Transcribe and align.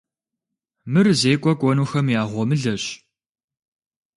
Мыр 0.91 1.07
зекӏуэ 1.19 1.53
кӏуэнухэм 1.59 2.07
я 2.19 2.23
гъуэмылэщ. 2.29 2.83